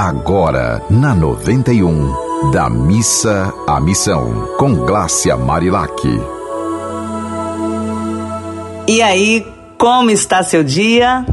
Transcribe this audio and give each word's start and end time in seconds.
Agora, 0.00 0.80
na 0.88 1.12
91, 1.12 2.52
da 2.52 2.70
missa 2.70 3.52
à 3.66 3.80
missão, 3.80 4.46
com 4.56 4.72
Glácia 4.72 5.36
Marilac. 5.36 6.08
E 8.86 9.02
aí, 9.02 9.44
como 9.76 10.08
está 10.12 10.44
seu 10.44 10.62
dia? 10.62 11.26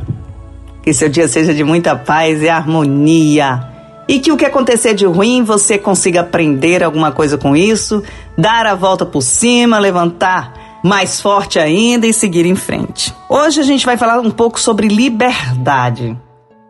Que 0.81 0.91
seu 0.95 1.07
dia 1.09 1.27
seja 1.27 1.53
de 1.53 1.63
muita 1.63 1.95
paz 1.95 2.41
e 2.41 2.49
harmonia. 2.49 3.67
E 4.07 4.19
que 4.19 4.31
o 4.31 4.35
que 4.35 4.45
acontecer 4.45 4.95
de 4.95 5.05
ruim 5.05 5.43
você 5.43 5.77
consiga 5.77 6.21
aprender 6.21 6.83
alguma 6.83 7.11
coisa 7.11 7.37
com 7.37 7.55
isso, 7.55 8.01
dar 8.35 8.65
a 8.65 8.73
volta 8.73 9.05
por 9.05 9.21
cima, 9.21 9.77
levantar 9.77 10.81
mais 10.83 11.21
forte 11.21 11.59
ainda 11.59 12.07
e 12.07 12.13
seguir 12.13 12.47
em 12.47 12.55
frente. 12.55 13.13
Hoje 13.29 13.59
a 13.59 13.63
gente 13.63 13.85
vai 13.85 13.95
falar 13.95 14.19
um 14.21 14.31
pouco 14.31 14.59
sobre 14.59 14.87
liberdade. 14.87 16.17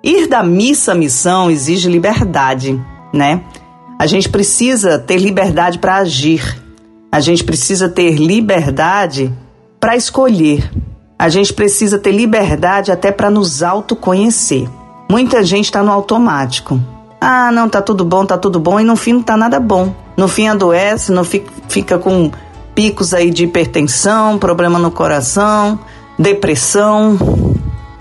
Ir 0.05 0.27
da 0.27 0.43
missa 0.43 0.91
à 0.91 0.95
missão 0.95 1.49
exige 1.49 1.89
liberdade, 1.89 2.79
né? 3.11 3.41
A 3.97 4.05
gente 4.05 4.29
precisa 4.29 4.99
ter 4.99 5.17
liberdade 5.17 5.79
para 5.79 5.95
agir. 5.95 6.61
A 7.11 7.19
gente 7.19 7.43
precisa 7.43 7.89
ter 7.89 8.11
liberdade 8.11 9.33
para 9.79 9.95
escolher. 9.95 10.69
A 11.17 11.27
gente 11.27 11.51
precisa 11.51 11.97
ter 11.97 12.11
liberdade 12.11 12.91
até 12.91 13.11
para 13.11 13.31
nos 13.31 13.63
autoconhecer. 13.63 14.69
Muita 15.09 15.43
gente 15.43 15.65
está 15.65 15.81
no 15.81 15.91
automático. 15.91 16.79
Ah, 17.19 17.51
não, 17.51 17.67
tá 17.67 17.81
tudo 17.81 18.05
bom, 18.05 18.27
tá 18.27 18.37
tudo 18.37 18.59
bom, 18.59 18.79
e 18.79 18.83
no 18.83 18.95
fim 18.95 19.13
não 19.13 19.23
tá 19.23 19.35
nada 19.35 19.59
bom. 19.59 19.91
No 20.15 20.27
fim 20.27 20.47
adoece, 20.47 21.11
no 21.11 21.23
fim 21.23 21.41
fica 21.67 21.97
com 21.97 22.29
picos 22.75 23.11
aí 23.11 23.31
de 23.31 23.45
hipertensão, 23.45 24.37
problema 24.37 24.77
no 24.77 24.91
coração, 24.91 25.79
depressão. 26.19 27.17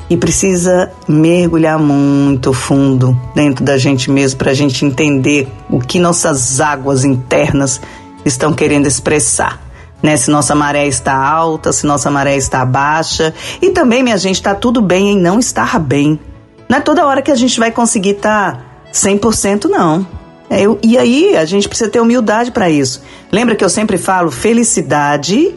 E 0.09 0.17
precisa 0.17 0.93
mergulhar 1.09 1.79
muito 1.79 2.53
fundo 2.53 3.19
dentro 3.35 3.65
da 3.65 3.79
gente 3.79 4.11
mesmo 4.11 4.39
para 4.39 4.51
a 4.51 4.55
gente 4.55 4.85
entender 4.85 5.49
o 5.71 5.79
que 5.79 5.99
nossas 5.99 6.61
águas 6.61 7.05
internas 7.05 7.81
estão 8.25 8.53
querendo 8.53 8.87
expressar. 8.87 9.61
Né, 10.03 10.19
se 10.19 10.31
nossa 10.31 10.55
maré 10.55 10.87
está 10.87 11.15
alta, 11.17 11.73
se 11.73 11.87
nossa 11.87 12.11
maré 12.11 12.37
está 12.37 12.63
baixa. 12.67 13.33
E 13.63 13.71
também, 13.71 14.03
minha 14.03 14.19
gente, 14.19 14.37
está 14.37 14.55
tudo 14.55 14.83
bem 14.83 15.13
em 15.13 15.19
não 15.19 15.39
estar 15.39 15.79
bem. 15.79 16.21
Não 16.69 16.77
é 16.77 16.81
toda 16.83 17.07
hora 17.07 17.23
que 17.23 17.31
a 17.31 17.35
gente 17.35 17.59
vai 17.59 17.71
conseguir 17.71 18.11
estar 18.11 18.53
tá 18.53 18.61
100% 18.93 19.65
não. 19.65 20.07
É, 20.49 20.61
eu, 20.63 20.79
e 20.83 20.99
aí 20.99 21.37
a 21.37 21.45
gente 21.45 21.69
precisa 21.69 21.91
ter 21.91 22.01
humildade 22.01 22.51
para 22.51 22.69
isso. 22.69 23.03
Lembra 23.33 23.55
que 23.55 23.65
eu 23.65 23.69
sempre 23.69 23.99
falo, 23.99 24.31
felicidade 24.31 25.55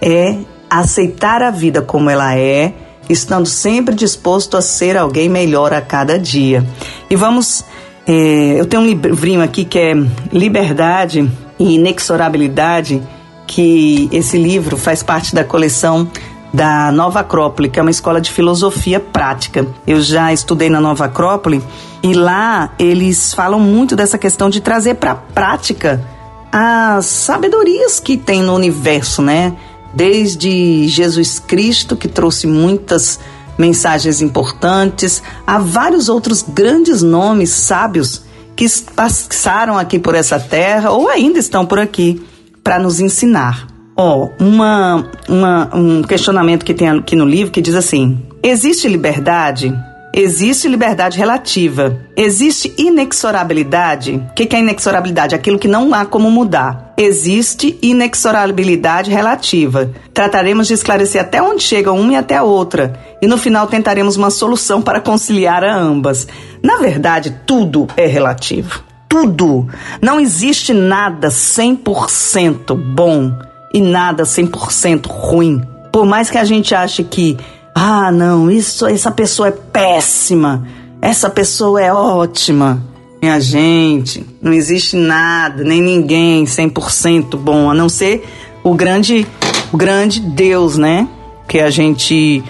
é 0.00 0.36
aceitar 0.70 1.42
a 1.42 1.50
vida 1.50 1.82
como 1.82 2.08
ela 2.08 2.36
é, 2.36 2.72
estando 3.08 3.46
sempre 3.46 3.94
disposto 3.94 4.56
a 4.56 4.62
ser 4.62 4.96
alguém 4.96 5.28
melhor 5.28 5.72
a 5.72 5.80
cada 5.80 6.18
dia. 6.18 6.66
E 7.08 7.16
vamos, 7.16 7.64
é, 8.06 8.60
eu 8.60 8.66
tenho 8.66 8.82
um 8.82 8.86
livrinho 8.86 9.42
aqui 9.42 9.64
que 9.64 9.78
é 9.78 9.94
Liberdade 10.32 11.30
e 11.58 11.74
Inexorabilidade, 11.74 13.02
que 13.46 14.08
esse 14.12 14.36
livro 14.36 14.76
faz 14.76 15.02
parte 15.02 15.34
da 15.34 15.42
coleção 15.42 16.08
da 16.52 16.90
Nova 16.92 17.20
Acrópole, 17.20 17.68
que 17.68 17.78
é 17.78 17.82
uma 17.82 17.90
escola 17.90 18.20
de 18.20 18.30
filosofia 18.30 19.00
prática. 19.00 19.66
Eu 19.86 20.00
já 20.00 20.32
estudei 20.32 20.70
na 20.70 20.80
Nova 20.80 21.06
Acrópole 21.06 21.62
e 22.02 22.12
lá 22.14 22.70
eles 22.78 23.34
falam 23.34 23.60
muito 23.60 23.96
dessa 23.96 24.18
questão 24.18 24.48
de 24.48 24.60
trazer 24.60 24.94
para 24.94 25.14
prática 25.14 26.02
as 26.50 27.04
sabedorias 27.04 28.00
que 28.00 28.16
tem 28.16 28.42
no 28.42 28.54
universo, 28.54 29.20
né? 29.20 29.54
Desde 29.94 30.86
Jesus 30.88 31.38
Cristo, 31.38 31.96
que 31.96 32.08
trouxe 32.08 32.46
muitas 32.46 33.18
mensagens 33.56 34.20
importantes, 34.20 35.22
há 35.46 35.58
vários 35.58 36.08
outros 36.08 36.42
grandes 36.42 37.02
nomes 37.02 37.50
sábios 37.50 38.22
que 38.54 38.66
passaram 38.94 39.78
aqui 39.78 39.98
por 39.98 40.14
essa 40.14 40.38
terra 40.38 40.90
ou 40.90 41.08
ainda 41.08 41.38
estão 41.38 41.64
por 41.64 41.78
aqui 41.78 42.22
para 42.62 42.78
nos 42.78 43.00
ensinar. 43.00 43.66
Ó, 43.96 44.26
oh, 44.26 44.44
uma, 44.44 45.10
uma, 45.28 45.74
um 45.74 46.02
questionamento 46.02 46.64
que 46.64 46.74
tem 46.74 46.88
aqui 46.88 47.16
no 47.16 47.24
livro 47.24 47.52
que 47.52 47.60
diz 47.60 47.74
assim: 47.74 48.22
existe 48.42 48.86
liberdade? 48.86 49.74
Existe 50.20 50.66
liberdade 50.66 51.16
relativa. 51.16 52.00
Existe 52.16 52.74
inexorabilidade. 52.76 54.20
O 54.30 54.34
que 54.34 54.56
é 54.56 54.58
inexorabilidade? 54.58 55.32
Aquilo 55.32 55.60
que 55.60 55.68
não 55.68 55.94
há 55.94 56.04
como 56.04 56.28
mudar. 56.28 56.92
Existe 56.96 57.78
inexorabilidade 57.80 59.12
relativa. 59.12 59.92
Trataremos 60.12 60.66
de 60.66 60.74
esclarecer 60.74 61.20
até 61.20 61.40
onde 61.40 61.62
chega 61.62 61.92
uma 61.92 62.14
e 62.14 62.16
até 62.16 62.36
a 62.36 62.42
outra. 62.42 62.98
E 63.22 63.28
no 63.28 63.38
final 63.38 63.68
tentaremos 63.68 64.16
uma 64.16 64.28
solução 64.28 64.82
para 64.82 65.00
conciliar 65.00 65.62
a 65.62 65.72
ambas. 65.72 66.26
Na 66.60 66.78
verdade, 66.78 67.40
tudo 67.46 67.86
é 67.96 68.06
relativo. 68.06 68.82
Tudo. 69.08 69.68
Não 70.02 70.18
existe 70.18 70.74
nada 70.74 71.28
100% 71.28 72.74
bom 72.74 73.38
e 73.72 73.80
nada 73.80 74.24
100% 74.24 75.06
ruim. 75.06 75.62
Por 75.92 76.04
mais 76.06 76.28
que 76.28 76.38
a 76.38 76.44
gente 76.44 76.74
ache 76.74 77.04
que, 77.04 77.36
ah, 77.80 78.10
não, 78.10 78.50
isso, 78.50 78.88
essa 78.88 79.08
pessoa 79.08 79.46
é 79.46 79.52
péssima, 79.52 80.66
essa 81.00 81.30
pessoa 81.30 81.80
é 81.80 81.92
ótima. 81.92 82.82
Minha 83.22 83.38
gente, 83.38 84.26
não 84.42 84.52
existe 84.52 84.96
nada, 84.96 85.62
nem 85.62 85.80
ninguém 85.80 86.44
100% 86.44 87.36
bom, 87.36 87.70
a 87.70 87.74
não 87.74 87.88
ser 87.88 88.26
o 88.64 88.74
grande, 88.74 89.24
o 89.72 89.76
grande 89.76 90.18
Deus, 90.18 90.76
né? 90.76 91.08
Que 91.46 91.60
a 91.60 91.70
gente 91.70 92.42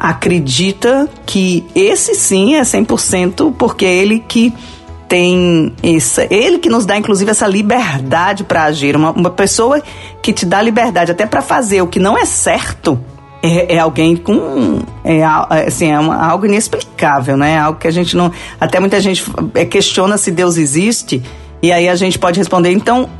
acredita 0.00 1.08
que 1.24 1.64
esse 1.76 2.16
sim 2.16 2.56
é 2.56 2.62
100% 2.62 3.54
porque 3.56 3.86
é 3.86 3.94
ele 3.94 4.18
que 4.18 4.52
tem 5.06 5.72
essa, 5.80 6.26
ele 6.28 6.58
que 6.58 6.68
nos 6.68 6.84
dá 6.84 6.96
inclusive 6.96 7.30
essa 7.30 7.46
liberdade 7.46 8.42
para 8.42 8.64
agir. 8.64 8.96
Uma, 8.96 9.12
uma 9.12 9.30
pessoa 9.30 9.80
que 10.20 10.32
te 10.32 10.44
dá 10.44 10.60
liberdade 10.60 11.12
até 11.12 11.24
para 11.24 11.40
fazer 11.40 11.82
o 11.82 11.86
que 11.86 12.00
não 12.00 12.18
é 12.18 12.24
certo 12.24 12.98
é, 13.42 13.74
é 13.74 13.78
alguém 13.78 14.16
com 14.16 14.80
é, 15.04 15.22
assim 15.24 15.90
é 15.90 15.98
uma, 15.98 16.16
algo 16.16 16.46
inexplicável, 16.46 17.36
né? 17.36 17.58
Algo 17.58 17.78
que 17.78 17.88
a 17.88 17.90
gente 17.90 18.16
não 18.16 18.30
até 18.60 18.78
muita 18.78 19.00
gente 19.00 19.24
é, 19.54 19.64
questiona 19.64 20.16
se 20.16 20.30
Deus 20.30 20.56
existe 20.56 21.22
e 21.60 21.72
aí 21.72 21.88
a 21.88 21.96
gente 21.96 22.18
pode 22.18 22.38
responder 22.38 22.70
então 22.70 23.10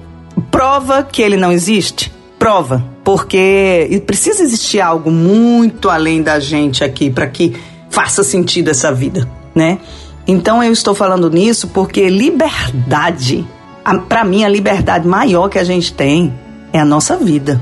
prova 0.50 1.02
que 1.02 1.20
ele 1.20 1.36
não 1.36 1.50
existe. 1.50 2.12
Prova, 2.38 2.84
porque 3.04 4.02
precisa 4.06 4.42
existir 4.42 4.80
algo 4.80 5.10
muito 5.10 5.90
além 5.90 6.22
da 6.22 6.40
gente 6.40 6.82
aqui 6.82 7.10
para 7.10 7.26
que 7.26 7.54
faça 7.90 8.22
sentido 8.22 8.70
essa 8.70 8.92
vida, 8.92 9.28
né? 9.54 9.78
Então 10.26 10.62
eu 10.62 10.72
estou 10.72 10.94
falando 10.94 11.28
nisso 11.28 11.68
porque 11.68 12.08
liberdade, 12.08 13.44
para 14.08 14.24
mim 14.24 14.44
a 14.44 14.48
liberdade 14.48 15.06
maior 15.06 15.48
que 15.48 15.58
a 15.58 15.64
gente 15.64 15.92
tem 15.92 16.32
é 16.72 16.78
a 16.78 16.84
nossa 16.84 17.16
vida. 17.16 17.60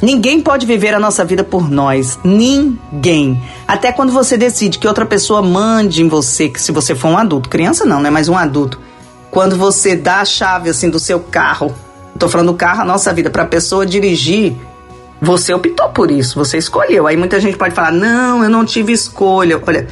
Ninguém 0.00 0.40
pode 0.40 0.64
viver 0.64 0.94
a 0.94 1.00
nossa 1.00 1.24
vida 1.24 1.42
por 1.42 1.68
nós. 1.68 2.18
Ninguém. 2.22 3.42
Até 3.66 3.90
quando 3.90 4.12
você 4.12 4.36
decide 4.36 4.78
que 4.78 4.86
outra 4.86 5.04
pessoa 5.04 5.42
mande 5.42 6.02
em 6.02 6.08
você, 6.08 6.48
que 6.48 6.60
se 6.60 6.70
você 6.70 6.94
for 6.94 7.08
um 7.08 7.18
adulto, 7.18 7.48
criança 7.48 7.84
não, 7.84 8.00
né? 8.00 8.08
Mas 8.08 8.28
um 8.28 8.36
adulto. 8.36 8.80
Quando 9.30 9.56
você 9.56 9.96
dá 9.96 10.20
a 10.20 10.24
chave 10.24 10.70
assim 10.70 10.88
do 10.88 10.98
seu 11.00 11.18
carro, 11.20 11.74
tô 12.18 12.28
falando 12.28 12.52
do 12.52 12.54
carro, 12.54 12.82
a 12.82 12.84
nossa 12.84 13.12
vida, 13.12 13.28
para 13.28 13.42
a 13.42 13.46
pessoa 13.46 13.84
dirigir, 13.84 14.54
você 15.20 15.52
optou 15.52 15.88
por 15.88 16.10
isso, 16.10 16.38
você 16.38 16.58
escolheu. 16.58 17.06
Aí 17.06 17.16
muita 17.16 17.40
gente 17.40 17.56
pode 17.56 17.74
falar: 17.74 17.92
"Não, 17.92 18.42
eu 18.42 18.48
não 18.48 18.64
tive 18.64 18.92
escolha". 18.92 19.60
Olha, 19.66 19.86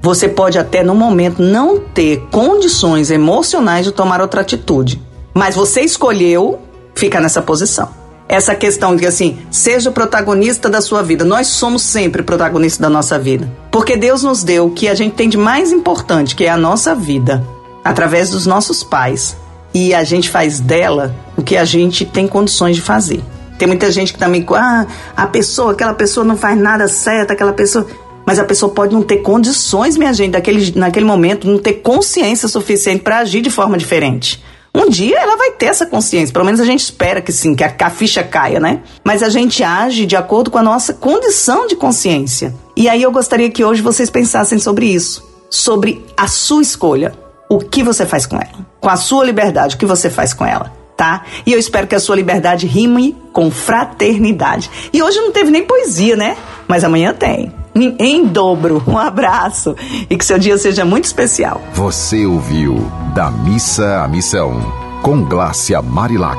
você 0.00 0.28
pode 0.28 0.58
até 0.58 0.82
no 0.82 0.94
momento 0.94 1.42
não 1.42 1.78
ter 1.78 2.26
condições 2.30 3.10
emocionais 3.10 3.84
de 3.84 3.92
tomar 3.92 4.20
outra 4.20 4.42
atitude, 4.42 5.00
mas 5.32 5.54
você 5.54 5.80
escolheu 5.80 6.60
ficar 6.94 7.20
nessa 7.20 7.40
posição. 7.40 8.01
Essa 8.28 8.54
questão 8.54 8.96
de 8.96 9.06
assim, 9.06 9.38
seja 9.50 9.90
o 9.90 9.92
protagonista 9.92 10.68
da 10.68 10.80
sua 10.80 11.02
vida. 11.02 11.24
Nós 11.24 11.48
somos 11.48 11.82
sempre 11.82 12.22
protagonistas 12.22 12.80
da 12.80 12.88
nossa 12.88 13.18
vida. 13.18 13.50
Porque 13.70 13.96
Deus 13.96 14.22
nos 14.22 14.42
deu 14.42 14.66
o 14.66 14.70
que 14.70 14.88
a 14.88 14.94
gente 14.94 15.14
tem 15.14 15.28
de 15.28 15.36
mais 15.36 15.70
importante, 15.70 16.34
que 16.34 16.44
é 16.44 16.48
a 16.48 16.56
nossa 16.56 16.94
vida, 16.94 17.46
através 17.84 18.30
dos 18.30 18.46
nossos 18.46 18.82
pais. 18.82 19.36
E 19.74 19.94
a 19.94 20.04
gente 20.04 20.30
faz 20.30 20.60
dela 20.60 21.14
o 21.36 21.42
que 21.42 21.56
a 21.56 21.64
gente 21.64 22.04
tem 22.04 22.26
condições 22.26 22.76
de 22.76 22.82
fazer. 22.82 23.22
Tem 23.58 23.68
muita 23.68 23.90
gente 23.90 24.12
que 24.12 24.18
também, 24.18 24.44
ah, 24.54 24.86
a 25.16 25.26
pessoa, 25.26 25.72
aquela 25.72 25.94
pessoa 25.94 26.24
não 26.24 26.36
faz 26.36 26.58
nada 26.58 26.88
certo, 26.88 27.32
aquela 27.32 27.52
pessoa. 27.52 27.86
Mas 28.24 28.38
a 28.38 28.44
pessoa 28.44 28.72
pode 28.72 28.92
não 28.94 29.02
ter 29.02 29.18
condições, 29.18 29.96
minha 29.96 30.12
gente, 30.12 30.32
daquele, 30.32 30.72
naquele 30.76 31.04
momento, 31.04 31.46
não 31.46 31.58
ter 31.58 31.74
consciência 31.74 32.48
suficiente 32.48 33.02
para 33.02 33.18
agir 33.18 33.40
de 33.40 33.50
forma 33.50 33.76
diferente. 33.76 34.42
Um 34.74 34.88
dia 34.88 35.18
ela 35.18 35.36
vai 35.36 35.50
ter 35.50 35.66
essa 35.66 35.84
consciência, 35.84 36.32
pelo 36.32 36.46
menos 36.46 36.58
a 36.58 36.64
gente 36.64 36.80
espera 36.80 37.20
que 37.20 37.30
sim, 37.30 37.54
que 37.54 37.62
a, 37.62 37.90
ficha 37.90 38.22
caia, 38.22 38.58
né? 38.58 38.80
Mas 39.04 39.22
a 39.22 39.28
gente 39.28 39.62
age 39.62 40.06
de 40.06 40.16
acordo 40.16 40.50
com 40.50 40.56
a 40.56 40.62
nossa 40.62 40.94
condição 40.94 41.66
de 41.66 41.76
consciência. 41.76 42.54
E 42.74 42.88
aí 42.88 43.02
eu 43.02 43.12
gostaria 43.12 43.50
que 43.50 43.62
hoje 43.62 43.82
vocês 43.82 44.08
pensassem 44.08 44.58
sobre 44.58 44.86
isso, 44.86 45.22
sobre 45.50 46.02
a 46.16 46.26
sua 46.26 46.62
escolha. 46.62 47.12
O 47.50 47.58
que 47.58 47.82
você 47.82 48.06
faz 48.06 48.24
com 48.24 48.36
ela? 48.36 48.66
Com 48.80 48.88
a 48.88 48.96
sua 48.96 49.24
liberdade, 49.24 49.76
o 49.76 49.78
que 49.78 49.84
você 49.84 50.08
faz 50.08 50.32
com 50.32 50.46
ela? 50.46 50.72
Tá? 50.96 51.24
E 51.44 51.52
eu 51.52 51.58
espero 51.58 51.86
que 51.86 51.94
a 51.94 52.00
sua 52.00 52.16
liberdade 52.16 52.66
rime 52.66 53.14
com 53.30 53.50
fraternidade. 53.50 54.70
E 54.90 55.02
hoje 55.02 55.20
não 55.20 55.32
teve 55.32 55.50
nem 55.50 55.64
poesia, 55.64 56.16
né? 56.16 56.36
Mas 56.66 56.82
amanhã 56.82 57.12
tem. 57.12 57.52
Em, 57.74 58.26
dobro. 58.26 58.82
Um 58.86 58.98
abraço 58.98 59.74
e 60.08 60.16
que 60.16 60.24
seu 60.24 60.38
dia 60.38 60.58
seja 60.58 60.84
muito 60.84 61.04
especial. 61.04 61.60
Você 61.74 62.26
ouviu 62.26 62.76
Da 63.14 63.30
Missa 63.30 64.02
à 64.02 64.08
Missão, 64.08 64.60
com 65.02 65.22
Glácia 65.24 65.80
Marilac. 65.80 66.38